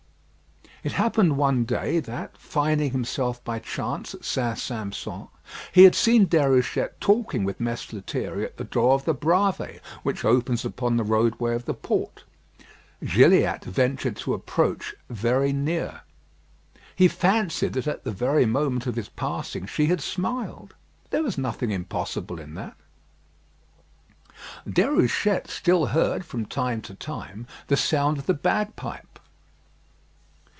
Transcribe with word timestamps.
It 0.83 0.93
happened 0.93 1.37
one 1.37 1.63
day 1.65 1.99
that, 1.99 2.35
finding 2.39 2.89
himself 2.89 3.43
by 3.43 3.59
chance 3.59 4.15
at 4.15 4.25
St. 4.25 4.57
Sampson, 4.57 5.27
he 5.71 5.83
had 5.83 5.93
seen 5.93 6.25
Déruchette 6.25 6.93
talking 6.99 7.43
with 7.43 7.59
Mess 7.59 7.93
Lethierry 7.93 8.45
at 8.45 8.57
the 8.57 8.63
door 8.63 8.95
of 8.95 9.05
the 9.05 9.13
Bravées, 9.13 9.79
which 10.01 10.25
opens 10.25 10.65
upon 10.65 10.97
the 10.97 11.03
roadway 11.03 11.53
of 11.53 11.65
the 11.65 11.75
port. 11.75 12.23
Gilliatt 13.05 13.63
ventured 13.63 14.15
to 14.17 14.33
approach 14.33 14.95
very 15.07 15.53
near. 15.53 16.01
He 16.95 17.07
fancied 17.07 17.73
that 17.73 17.85
at 17.85 18.03
the 18.03 18.11
very 18.11 18.47
moment 18.47 18.87
of 18.87 18.95
his 18.95 19.07
passing 19.09 19.67
she 19.67 19.85
had 19.85 20.01
smiled. 20.01 20.73
There 21.11 21.21
was 21.21 21.37
nothing 21.37 21.69
impossible 21.69 22.39
in 22.39 22.55
that. 22.55 22.75
Déruchette 24.67 25.47
still 25.47 25.85
heard, 25.85 26.25
from 26.25 26.47
time 26.47 26.81
to 26.81 26.95
time, 26.95 27.45
the 27.67 27.77
sound 27.77 28.17
of 28.17 28.25
the 28.25 28.33
bagpipe. 28.33 29.05